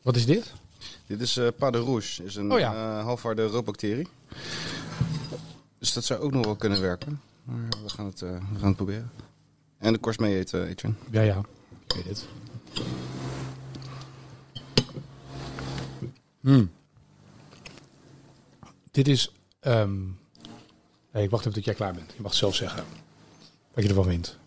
Wat 0.01 0.15
is 0.15 0.25
dit? 0.25 0.53
Dit 1.09 1.21
is 1.21 1.37
eh 1.37 1.47
pas 1.57 1.71
de 1.71 1.77
rouge, 1.79 2.23
is 2.23 2.35
een 2.35 2.51
Oh 2.51 2.59
ja. 2.59 2.73
eh, 2.73 3.03
halfharde 3.03 3.45
roodbacterie. 3.45 4.07
Dus 5.77 5.93
dat 5.93 6.03
zou 6.03 6.19
ook 6.19 6.31
nog 6.31 6.45
wel 6.45 6.55
kunnen 6.55 6.81
werken. 6.81 7.21
Maar 7.43 7.67
we 7.83 7.89
gaan 7.89 8.05
het, 8.05 8.21
eh, 8.21 8.29
we 8.29 8.57
gaan 8.59 8.67
het 8.67 8.75
proberen. 8.75 9.11
En 9.77 9.93
de 9.93 9.99
korst 9.99 10.19
mee 10.19 10.37
eten, 10.37 10.67
Etienne. 10.67 10.97
Ja, 11.11 11.21
ja. 11.21 11.41
Ik 11.87 11.93
weet 11.95 12.05
het. 12.05 12.25
Hmm. 16.39 16.71
Dit 18.91 19.07
is... 19.07 19.31
ehm 19.59 20.01
nee, 21.11 21.23
ik 21.23 21.29
wacht 21.29 21.41
even 21.41 21.53
tot 21.53 21.65
jij 21.65 21.73
klaar 21.73 21.93
bent. 21.93 22.13
Je 22.15 22.21
mag 22.21 22.33
zelf 22.33 22.55
zeggen 22.55 22.83
wat 23.73 23.83
je 23.83 23.89
ervan 23.89 24.03
vindt. 24.03 24.37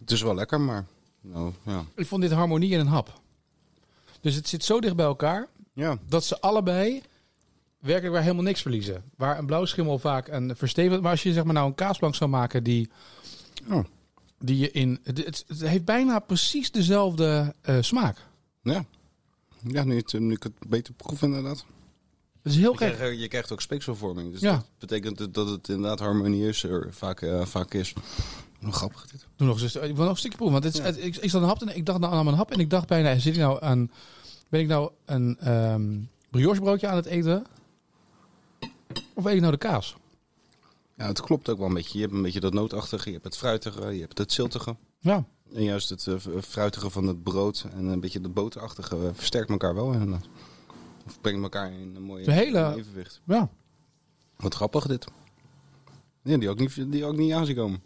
Het 0.00 0.10
is 0.10 0.22
wel 0.22 0.34
lekker, 0.34 0.60
maar... 0.60 0.86
Nou, 1.20 1.52
ja. 1.62 1.84
Ik 1.94 2.06
vond 2.06 2.22
dit 2.22 2.32
harmonie 2.32 2.70
in 2.70 2.80
een 2.80 2.86
hap. 2.86 3.20
Dus 4.20 4.34
het 4.34 4.48
zit 4.48 4.64
zo 4.64 4.80
dicht 4.80 4.96
bij 4.96 5.06
elkaar 5.06 5.48
Ja, 5.76 5.98
dat 6.08 6.24
ze 6.24 6.40
allebei 6.40 7.02
werkelijk 7.78 8.12
waar 8.14 8.22
helemaal 8.22 8.44
niks 8.44 8.62
verliezen. 8.62 9.02
Waar 9.16 9.38
een 9.38 9.46
blauwschimmel 9.46 9.98
vaak 9.98 10.28
een 10.28 10.56
verstevigd... 10.56 11.00
Maar 11.00 11.10
als 11.10 11.22
je 11.22 11.32
zeg 11.32 11.44
maar 11.44 11.54
nou 11.54 11.66
een 11.66 11.74
kaasplank 11.74 12.14
zou 12.14 12.30
maken 12.30 12.62
die, 12.64 12.90
Oh. 13.70 13.84
die 14.38 14.58
je 14.58 14.70
in... 14.70 14.98
Het, 15.02 15.44
heeft 15.58 15.84
bijna 15.84 16.18
precies 16.18 16.70
dezelfde 16.70 17.54
eh, 17.62 17.76
smaak. 17.80 18.18
ja. 18.62 18.84
Ja, 19.68 19.84
nu, 19.84 19.96
het, 19.96 20.12
nu 20.18 20.32
ik 20.34 20.42
het 20.42 20.52
beter 20.68 20.94
proef 20.94 21.22
inderdaad. 21.22 21.64
Het 22.42 22.52
is 22.52 22.58
heel 22.58 22.72
Je 22.72 22.78
gek. 22.78 22.94
krijgt, 22.94 23.20
je 23.20 23.28
krijgt 23.28 23.52
ook 23.52 23.60
speekselvorming. 23.60 24.32
Dus 24.32 24.40
Ja. 24.40 24.52
dat 24.52 24.66
betekent 24.78 25.18
dat- 25.18 25.34
dat 25.34 25.48
het 25.48 25.68
inderdaad 25.68 25.98
harmonieuzer 25.98 26.88
vaak, 26.94 27.22
eh, 27.22 27.44
vaak 27.44 27.74
is. 27.74 27.92
Wat 28.60 28.74
grappig 28.74 29.06
dit. 29.06 29.26
Doe 29.36 29.46
nog 29.46 29.62
eens, 29.62 29.76
ik 29.76 29.80
wil 29.96 30.04
nog 30.04 30.08
een 30.12 30.16
stukje 30.16 30.36
proeven. 30.36 30.60
Want 30.60 30.64
het, 30.64 30.74
is- 30.74 30.80
Ja. 30.80 30.86
het- 30.96 31.04
ik, 31.16 31.22
ik 31.22 31.30
zat 31.30 31.42
een 31.42 31.48
hap 31.48 31.62
en 31.62 31.76
ik 31.76 31.86
dacht 31.86 31.98
nou 32.00 32.12
aan 32.14 32.24
mijn 32.24 32.36
hap 32.36 32.50
en 32.52 32.58
ik 32.60 32.70
dacht 32.70 32.86
bijna, 32.88 33.18
zit 33.18 33.34
ik 33.34 33.40
nou 33.40 33.62
aan, 33.62 33.90
ben 34.48 34.60
ik 34.60 34.66
nou 34.66 34.90
een 35.04 35.36
ehm 35.38 35.98
brioche 36.30 36.60
broodje 36.60 36.88
aan 36.88 36.96
het 36.96 37.06
eten? 37.06 37.46
Of 39.14 39.24
eet 39.24 39.34
ik 39.34 39.40
nou 39.40 39.52
de 39.52 39.58
kaas? 39.58 39.96
Ja, 40.96 41.06
het 41.06 41.20
klopt 41.20 41.48
ook 41.48 41.58
wel 41.58 41.66
een 41.66 41.74
beetje. 41.74 41.98
Je 41.98 42.04
hebt 42.04 42.16
een 42.16 42.22
beetje 42.22 42.40
dat 42.40 42.52
nootachtige, 42.52 43.06
je 43.06 43.12
hebt 43.12 43.24
het 43.24 43.36
fruitige, 43.36 43.94
je 43.94 44.00
hebt 44.00 44.18
het 44.18 44.32
ziltige. 44.32 44.76
Ja, 44.98 45.24
En 45.54 45.62
juist 45.62 45.88
het 45.88 46.06
eh, 46.06 46.14
fruitige 46.42 46.90
van 46.90 47.06
het 47.06 47.22
brood 47.22 47.66
en 47.74 47.84
een 47.84 48.00
beetje 48.00 48.20
dat 48.20 48.34
boterachtige 48.34 48.96
eh, 48.96 49.08
versterkt 49.12 49.50
elkaar 49.50 49.74
wel 49.74 49.92
inderdaad. 49.92 50.26
Of 51.06 51.20
brengt 51.20 51.42
elkaar 51.42 51.72
in 51.72 51.96
een 51.96 52.02
mooie 52.02 52.24
De 52.24 52.32
hele- 52.32 52.74
evenwicht. 52.76 53.20
ja. 53.24 53.48
Wat 54.36 54.54
grappig 54.54 54.86
dit. 54.86 55.06
Ja, 56.22 56.36
die 56.36 56.48
ook 56.50 56.58
niet, 56.58 56.92
die 56.92 57.04
ook 57.04 57.16
niet 57.16 57.32
aan 57.32 57.46
zien 57.46 57.56
komen. 57.56 57.82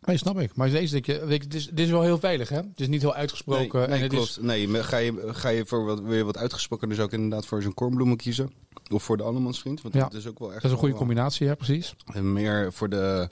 Nee, 0.00 0.16
snap 0.16 0.38
ik. 0.40 0.56
Maar 0.56 0.70
deze, 0.70 0.92
denk 0.92 1.06
je, 1.06 1.24
dit, 1.28 1.54
is, 1.54 1.66
dit 1.66 1.78
is 1.78 1.90
wel 1.90 2.02
heel 2.02 2.18
veilig, 2.18 2.48
hè? 2.48 2.56
Het 2.56 2.80
is 2.80 2.88
niet 2.88 3.00
heel 3.00 3.14
uitgesproken. 3.14 3.78
nee, 3.80 3.88
nee 3.88 4.00
het 4.02 4.12
klopt. 4.12 4.28
Is, 4.28 4.36
Nee, 4.40 4.82
ga 4.82 4.96
je, 4.96 5.22
ga 5.26 5.48
je 5.48 5.66
voor 5.66 5.84
wat, 5.84 6.00
weer 6.00 6.24
wat 6.24 6.36
uitgesproken, 6.36 6.88
dus 6.88 6.98
ook 7.00 7.12
inderdaad 7.12 7.46
voor 7.46 7.62
zo'n 7.62 7.74
kornbloemen 7.74 8.16
kiezen. 8.16 8.52
Of 8.92 9.02
voor 9.02 9.16
de 9.16 9.22
allemansvriend, 9.22 9.82
want 9.82 9.94
Ja. 9.94 10.00
dat 10.00 10.14
is 10.14 10.26
ook 10.26 10.38
wel 10.38 10.48
echt... 10.52 10.56
dat 10.56 10.64
is 10.64 10.70
een 10.72 10.82
goede 10.82 10.94
combinatie, 10.94 11.46
ja, 11.46 11.54
precies. 11.54 11.94
En 12.12 12.32
meer 12.32 12.72
voor 12.72 12.88
de... 12.88 13.28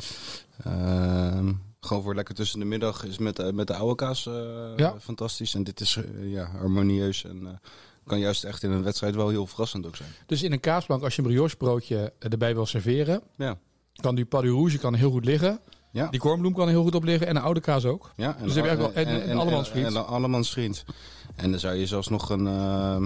ehm, 0.64 1.52
gewoon 1.80 2.02
voor 2.02 2.14
lekker 2.14 2.34
tussen 2.34 2.58
de 2.58 2.64
middag 2.64 3.04
is 3.04 3.18
met, 3.18 3.36
de- 3.36 3.52
met 3.52 3.66
de 3.66 3.74
oude 3.74 3.94
kaas 3.94 4.26
eh, 4.26 4.32
Ja. 4.76 4.94
fantastisch. 5.00 5.54
En 5.54 5.62
dit 5.64 5.80
is 5.80 5.96
eh, 5.96 6.32
ja, 6.32 6.44
harmonieus 6.58 7.24
en 7.24 7.46
eh, 7.46 7.52
kan 8.06 8.18
juist 8.18 8.44
echt 8.44 8.62
in 8.62 8.70
een 8.70 8.82
wedstrijd 8.82 9.14
wel 9.14 9.28
heel 9.28 9.46
verrassend 9.46 9.86
ook 9.86 9.96
zijn. 9.96 10.08
Dus 10.26 10.42
in 10.42 10.52
een 10.52 10.60
kaasplank, 10.60 11.02
als 11.02 11.16
je 11.16 11.22
een 11.22 11.28
brioche 11.28 11.56
broodje 11.56 12.12
erbij 12.18 12.54
wil 12.54 12.66
serveren, 12.66 13.22
Ja. 13.36 13.58
kan 13.94 14.14
die 14.14 14.24
pas 14.24 14.42
du 14.42 14.50
rouge 14.50 14.78
kan 14.78 14.94
heel 14.94 15.10
goed 15.10 15.24
liggen. 15.24 15.60
Ja. 15.90 16.06
Die 16.08 16.20
kornbloem 16.20 16.52
kan 16.54 16.62
er 16.64 16.68
heel 16.72 16.82
goed 16.82 16.94
op 16.94 17.04
liggen 17.04 17.26
en 17.26 17.36
een 17.36 17.42
oude 17.42 17.60
kaas 17.60 17.84
ook. 17.84 18.10
Ja, 18.16 18.36
en, 18.36 18.44
Dus 18.44 18.54
heb 18.54 18.64
je 18.64 18.70
eigenlijk 18.70 18.94
wel- 18.94 19.04
en- 19.14 19.28
en 19.28 19.38
allemansvriend. 19.38 19.86
En, 19.86 19.94
en 19.96 20.06
allemansvriend. 20.06 20.84
En 21.36 21.50
dan 21.50 21.60
zou 21.60 21.74
je 21.74 21.86
zelfs 21.86 22.08
nog 22.08 22.30
een... 22.30 22.46
ehm, 22.46 23.02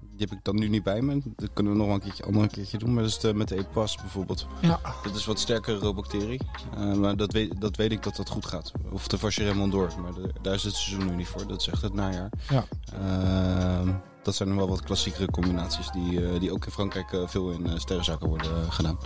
die 0.00 0.26
heb 0.28 0.38
ik 0.38 0.44
dan 0.44 0.54
nu 0.58 0.68
niet 0.68 0.82
bij 0.82 1.00
me. 1.02 1.20
Dat 1.36 1.48
kunnen 1.52 1.72
we 1.72 1.78
nog 1.78 1.86
wel 1.86 1.96
een 1.96 2.02
keertje, 2.02 2.24
ander 2.24 2.42
een 2.42 2.50
keertje 2.50 2.78
doen. 2.78 2.94
Maar 2.94 3.02
dat 3.02 3.12
is 3.12 3.18
de, 3.18 3.34
met 3.34 3.48
de 3.48 3.56
EPAS 3.56 3.96
bijvoorbeeld. 3.96 4.46
Ja. 4.60 4.80
Dat 5.02 5.14
is 5.14 5.24
wat 5.26 5.38
sterkere 5.40 5.78
robacterie. 5.78 6.40
Eh, 6.76 6.92
maar 6.94 7.16
dat 7.16 7.32
weet, 7.32 7.60
dat 7.60 7.76
weet 7.76 7.92
ik 7.92 8.02
dat 8.02 8.16
dat 8.16 8.28
goed 8.28 8.46
gaat. 8.46 8.72
Of 8.92 9.08
de 9.08 9.18
Vacheron 9.18 9.70
door. 9.70 9.92
Maar 10.02 10.14
de- 10.14 10.32
daar 10.42 10.54
is 10.54 10.62
het 10.62 10.74
seizoen 10.74 11.06
nu 11.10 11.14
niet 11.16 11.26
voor. 11.28 11.46
Dat 11.46 11.60
is 11.60 11.68
echt 11.68 11.82
het 11.82 11.94
najaar. 11.94 12.30
Ja. 12.48 12.64
Ehm, 12.92 13.92
dat 14.22 14.34
zijn 14.34 14.48
nog 14.48 14.58
wel 14.58 14.68
wat 14.68 14.82
klassiekere 14.82 15.30
combinaties. 15.30 15.90
Die, 15.90 16.26
eh, 16.28 16.40
die 16.40 16.52
ook 16.52 16.64
in 16.64 16.72
Frankrijk 16.72 17.12
eh, 17.12 17.22
veel 17.26 17.50
in 17.50 17.80
sterrenzaken 17.80 18.28
worden 18.28 18.72
gedaan. 18.72 18.98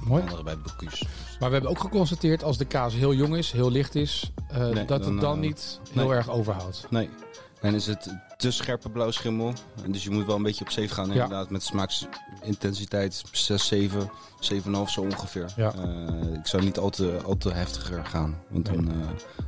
Mooi. 0.00 0.22
Andere 0.22 0.42
bij 0.42 0.58
Bocuse. 0.58 1.04
Maar 1.40 1.48
we 1.48 1.54
hebben 1.54 1.70
ook 1.70 1.80
geconstateerd 1.80 2.42
als 2.44 2.58
de 2.58 2.64
kaas 2.64 2.94
heel 2.94 3.14
jong 3.14 3.36
is, 3.36 3.52
heel 3.52 3.70
licht 3.70 3.94
is, 3.94 4.32
eh, 4.48 4.58
Nee, 4.58 4.84
dat 4.84 5.02
dan, 5.02 5.12
het 5.12 5.20
dan 5.20 5.34
eh, 5.34 5.40
niet 5.40 5.80
heel 5.92 6.06
nee. 6.06 6.16
erg 6.16 6.30
overhoudt. 6.30 6.86
Nee. 6.90 7.10
En 7.60 7.74
is 7.74 7.86
het 7.86 8.14
te 8.36 8.50
scherpe 8.50 8.88
blauwschimmel. 8.88 9.52
En 9.84 9.92
dus 9.92 10.04
je 10.04 10.10
moet 10.10 10.26
wel 10.26 10.36
een 10.36 10.42
beetje 10.42 10.64
op 10.64 10.70
safe 10.70 10.88
gaan. 10.88 11.06
Ja. 11.06 11.12
Inderdaad, 11.12 11.50
met 11.50 11.62
smaaksintensiteit 11.62 13.22
6, 13.32 13.66
7, 13.66 14.10
7,5 14.40 14.90
zo 14.90 15.00
ongeveer. 15.00 15.52
Ja. 15.56 15.72
Eh, 15.72 16.34
ik 16.34 16.46
zou 16.46 16.62
niet 16.62 16.78
al 16.78 16.90
te, 16.90 17.20
al 17.24 17.36
te 17.36 17.50
heftiger 17.50 18.04
gaan. 18.04 18.38
Want 18.48 18.66
dan, 18.66 18.92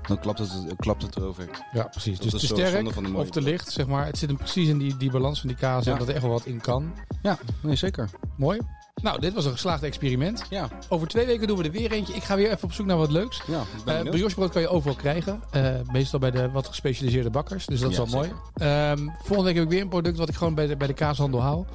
dan 0.08 0.18
klapt, 0.18 0.38
het, 0.38 0.50
klapt 0.76 1.02
het 1.02 1.16
erover. 1.16 1.48
Ja, 1.72 1.82
precies. 1.82 2.18
Dat 2.18 2.30
Dus 2.30 2.40
te 2.40 2.46
sterk 2.46 2.92
van 2.92 3.02
de 3.02 3.12
of 3.12 3.30
te 3.30 3.42
licht, 3.42 3.70
zeg 3.70 3.86
maar. 3.86 4.06
Het 4.06 4.18
zit 4.18 4.28
hem 4.28 4.38
precies 4.38 4.68
in 4.68 4.78
die, 4.78 4.96
die 4.96 5.10
balans 5.10 5.40
van 5.40 5.48
die 5.48 5.58
kaas 5.58 5.86
en 5.86 5.98
dat 5.98 6.08
er 6.08 6.14
echt 6.14 6.22
wel 6.22 6.32
wat 6.32 6.46
in 6.46 6.60
kan. 6.60 6.94
Ja, 7.22 7.38
nee, 7.62 7.76
zeker. 7.76 8.10
Mooi. 8.36 8.60
Nou, 9.02 9.20
dit 9.20 9.34
was 9.34 9.44
een 9.44 9.52
geslaagd 9.52 9.82
experiment. 9.82 10.44
Ja, 10.50 10.68
Over 10.88 11.06
twee 11.08 11.26
weken 11.26 11.46
doen 11.46 11.56
we 11.58 11.64
er 11.64 11.70
weer 11.70 11.92
eentje. 11.92 12.14
Ik 12.14 12.22
ga 12.22 12.36
weer 12.36 12.50
even 12.50 12.64
op 12.64 12.72
zoek 12.72 12.86
naar 12.86 12.96
wat 12.96 13.10
leuks. 13.10 13.42
ja 13.46 13.62
Uh, 13.86 14.10
briochebrood 14.10 14.50
kan 14.52 14.62
je 14.62 14.68
overal 14.68 14.96
krijgen. 14.96 15.42
Eh, 15.50 15.74
meestal 15.92 16.18
bij 16.18 16.30
de 16.30 16.50
wat 16.50 16.66
gespecialiseerde 16.66 17.30
bakkers. 17.30 17.66
Dus 17.66 17.80
dat 17.80 17.90
is 17.90 17.96
wel 17.96 18.06
mooi. 18.06 18.32
Ehm, 18.54 18.98
volgende 19.18 19.42
week 19.42 19.54
heb 19.54 19.64
ik 19.64 19.70
weer 19.70 19.80
een 19.80 19.88
product 19.88 20.18
wat 20.18 20.28
ik 20.28 20.34
gewoon 20.34 20.54
bij 20.54 20.66
de, 20.66 20.76
bij 20.76 20.86
de 20.86 20.92
kaashandel 20.92 21.42
haal. 21.42 21.66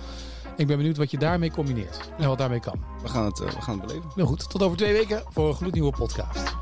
Ik 0.57 0.67
ben 0.67 0.77
benieuwd 0.77 0.97
wat 0.97 1.11
je 1.11 1.17
daarmee 1.17 1.51
combineert. 1.51 1.99
En 2.17 2.27
wat 2.27 2.37
daarmee 2.37 2.59
kan. 2.59 2.83
We 3.01 3.07
gaan 3.09 3.25
het, 3.25 3.39
eh, 3.39 3.49
we 3.49 3.61
gaan 3.61 3.77
het 3.79 3.87
beleven. 3.87 4.09
Nou 4.15 4.27
goed, 4.27 4.49
tot 4.49 4.63
over 4.63 4.77
twee 4.77 4.93
weken 4.93 5.23
voor 5.29 5.47
een 5.47 5.55
gloednieuwe 5.55 5.91
podcast. 5.91 6.53